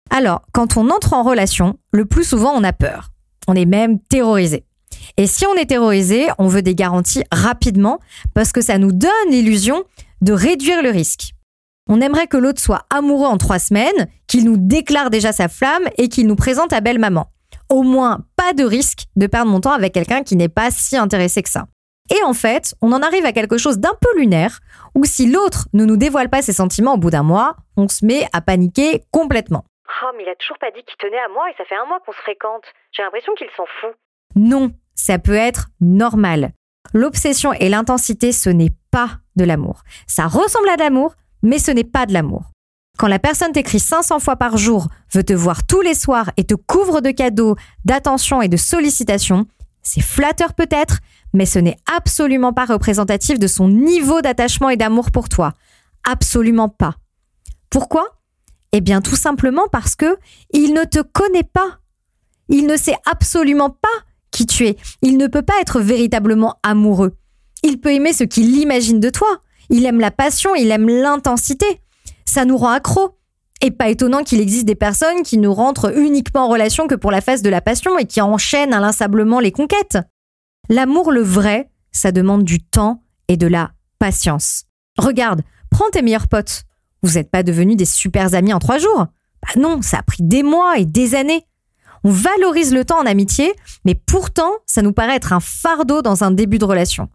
[0.10, 3.12] Alors, quand on entre en relation, le plus souvent on a peur.
[3.48, 4.66] On est même terrorisé.
[5.18, 8.00] Et si on est terrorisé, on veut des garanties rapidement
[8.34, 9.84] parce que ça nous donne l'illusion
[10.22, 11.34] de réduire le risque.
[11.90, 15.88] On aimerait que l'autre soit amoureux en trois semaines, qu'il nous déclare déjà sa flamme
[15.98, 17.28] et qu'il nous présente à belle maman.
[17.70, 20.98] Au moins, pas de risque de perdre mon temps avec quelqu'un qui n'est pas si
[20.98, 21.68] intéressé que ça.
[22.10, 24.60] Et en fait, on en arrive à quelque chose d'un peu lunaire,
[24.96, 28.06] où si l'autre ne nous dévoile pas ses sentiments au bout d'un mois, on se
[28.06, 29.66] met à paniquer complètement.
[30.04, 31.86] Oh, mais il a toujours pas dit qu'il tenait à moi et ça fait un
[31.86, 32.64] mois qu'on se fréquente.
[32.92, 33.96] J'ai l'impression qu'il s'en fout.
[34.36, 36.52] Non, ça peut être normal.
[36.94, 39.84] L'obsession et l'intensité, ce n'est pas de l'amour.
[40.08, 42.52] Ça ressemble à de l'amour, mais ce n'est pas de l'amour.
[42.98, 46.46] Quand la personne t'écrit 500 fois par jour, veut te voir tous les soirs et
[46.46, 49.46] te couvre de cadeaux, d'attention et de sollicitations,
[49.84, 51.00] c'est flatteur peut-être,
[51.34, 55.54] mais ce n'est absolument pas représentatif de son niveau d'attachement et d'amour pour toi.
[56.04, 56.96] Absolument pas.
[57.70, 58.06] Pourquoi?
[58.72, 60.18] Eh bien tout simplement parce que
[60.54, 61.80] il ne te connaît pas.
[62.50, 63.88] Il ne sait absolument pas
[64.32, 64.78] qui tu es.
[65.02, 67.18] Il ne peut pas être véritablement amoureux.
[67.64, 69.42] Il peut aimer ce qu'il imagine de toi.
[69.70, 71.66] Il aime la passion, il aime l'intensité.
[72.26, 73.18] Ça nous rend accro.
[73.62, 77.10] Et pas étonnant qu'il existe des personnes qui nous rentrent uniquement en relation que pour
[77.10, 79.98] la phase de la passion et qui enchaînent inlassablement les conquêtes.
[80.70, 84.66] L'amour le vrai, ça demande du temps et de la patience.
[84.98, 86.64] Regarde, prends tes meilleurs potes.
[87.04, 89.08] Vous n'êtes pas devenus des super amis en trois jours?
[89.42, 91.44] Bah non, ça a pris des mois et des années.
[92.04, 93.54] On valorise le temps en amitié,
[93.86, 97.10] mais pourtant, ça nous paraît être un fardeau dans un début de relation.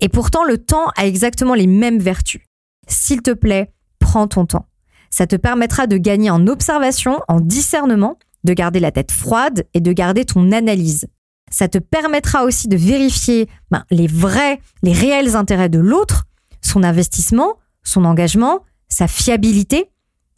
[0.00, 2.42] Et pourtant, le temps a exactement les mêmes vertus.
[2.88, 4.66] S'il te plaît, prends ton temps.
[5.10, 9.80] Ça te permettra de gagner en observation, en discernement, de garder la tête froide et
[9.80, 11.06] de garder ton analyse.
[11.52, 16.24] Ça te permettra aussi de vérifier ben, les vrais, les réels intérêts de l'autre,
[16.62, 19.90] son investissement, son engagement, sa fiabilité.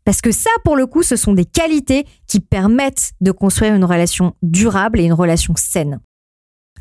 [0.04, 3.84] Parce que ça, pour le coup, ce sont des qualités qui permettent de construire une
[3.84, 6.00] relation durable et une relation saine.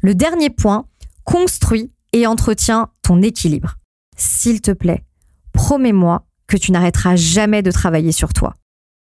[0.01, 0.87] Le dernier point,
[1.23, 3.75] construis et entretiens ton équilibre.
[4.17, 5.05] S'il te plaît,
[5.53, 8.55] promets-moi que tu n'arrêteras jamais de travailler sur toi.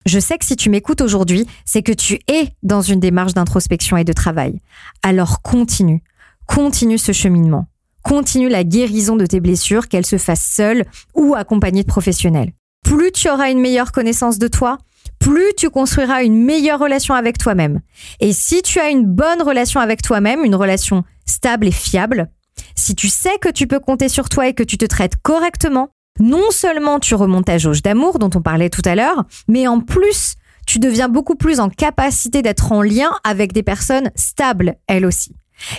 [0.05, 3.97] Je sais que si tu m'écoutes aujourd'hui, c'est que tu es dans une démarche d'introspection
[3.97, 4.59] et de travail.
[5.03, 6.01] Alors continue,
[6.47, 7.67] continue ce cheminement.
[8.03, 12.51] Continue la guérison de tes blessures, qu'elles se fassent seules ou accompagnées de professionnels.
[12.83, 14.79] Plus tu auras une meilleure connaissance de toi,
[15.19, 17.81] plus tu construiras une meilleure relation avec toi-même.
[18.19, 22.29] Et si tu as une bonne relation avec toi-même, une relation stable et fiable,
[22.75, 25.89] si tu sais que tu peux compter sur toi et que tu te traites correctement,
[26.19, 29.79] non seulement tu remontes ta jauge d'amour dont on parlait tout à l'heure, mais en
[29.79, 30.35] plus,
[30.67, 35.35] tu deviens beaucoup plus en capacité d'être en lien avec des personnes stables, elles aussi.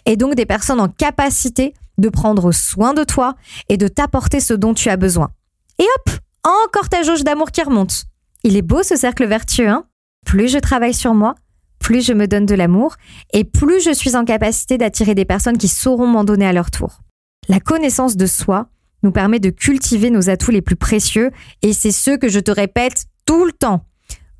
[0.07, 3.35] Et donc des personnes en capacité de prendre soin de toi
[3.69, 5.31] et de t'apporter ce dont tu as besoin.
[5.79, 8.05] Et hop, encore ta jauge d'amour qui remonte.
[8.45, 9.85] Il est beau ce cercle vertueux, hein?
[10.27, 11.35] Plus je travaille sur moi,
[11.79, 12.97] plus je me donne de l'amour
[13.33, 16.71] et plus je suis en capacité d'attirer des personnes qui sauront m'en donner à leur
[16.71, 17.01] tour.
[17.49, 18.69] La connaissance de soi
[19.03, 21.31] nous permet de cultiver nos atouts les plus précieux
[21.63, 23.85] et c'est ce que je te répète tout le temps.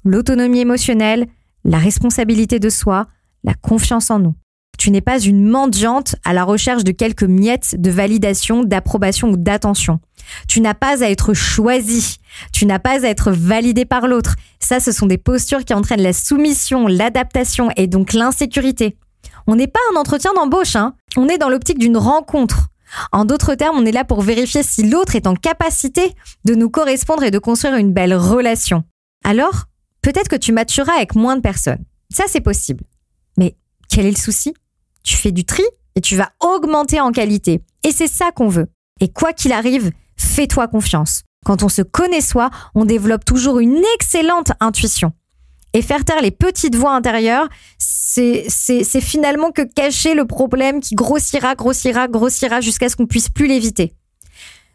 [0.05, 1.27] L'autonomie émotionnelle,
[1.65, 3.07] la responsabilité de soi,
[3.45, 4.35] la confiance en nous.
[4.79, 9.37] Tu n'es pas une mendiante à la recherche de quelques miettes de validation, d'approbation ou
[9.37, 10.01] d'attention.
[10.49, 12.19] Tu n'as pas à être choisi.
[12.53, 14.35] Tu n'as pas à être validé par l'autre.
[14.59, 18.97] Ça, ce sont des postures qui entraînent la soumission, l'adaptation et donc l'insécurité.
[19.47, 20.95] On n'est pas un entretien d'embauche, hein.
[21.17, 22.69] On est dans l'optique d'une rencontre.
[23.13, 26.71] En d'autres termes, on est là pour vérifier si l'autre est en capacité de nous
[26.71, 28.85] correspondre et de construire une belle relation.
[29.25, 29.65] Alors,
[30.03, 31.85] peut-être que tu matureras avec moins de personnes.
[32.13, 32.85] Ça, c'est possible.
[33.39, 33.57] Mais
[33.89, 34.55] quel est le souci?
[35.03, 35.63] Tu fais du tri
[35.95, 37.63] et tu vas augmenter en qualité.
[37.85, 38.69] Et c'est ça qu'on veut.
[39.01, 41.23] Et quoi qu'il arrive, fais-toi confiance.
[41.45, 45.13] Quand on se connaît soi, on développe toujours une excellente intuition.
[45.75, 51.55] Et faire taire les petites voix intérieures, c'est finalement que cacher le problème qui grossira,
[51.55, 53.95] grossira, grossira jusqu'à ce qu'on puisse plus l'éviter.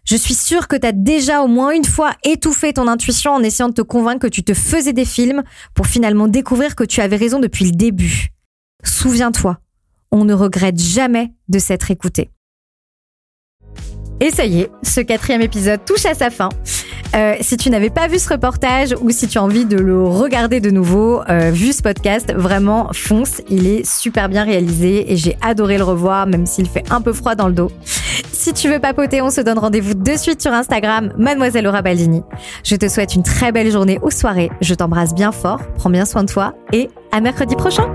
[0.05, 3.43] Je suis sûre que tu as déjà au moins une fois étouffé ton intuition en
[3.43, 5.43] essayant de te convaincre que tu te faisais des films
[5.75, 8.29] pour finalement découvrir que tu avais raison depuis le début.
[8.83, 9.59] Souviens-toi,
[10.11, 12.31] on ne regrette jamais de s'être écouté.
[14.21, 16.49] Et ça y est, ce quatrième épisode touche à sa fin.
[17.15, 20.03] Euh, si tu n'avais pas vu ce reportage ou si tu as envie de le
[20.03, 25.17] regarder de nouveau, euh, vu ce podcast, vraiment fonce, il est super bien réalisé et
[25.17, 27.71] j'ai adoré le revoir même s'il fait un peu froid dans le dos.
[28.31, 32.23] Si tu veux papoter, on se donne rendez-vous de suite sur Instagram, mademoiselle Laura Baldini.
[32.63, 36.05] Je te souhaite une très belle journée ou soirée, je t'embrasse bien fort, prends bien
[36.05, 37.89] soin de toi et à mercredi prochain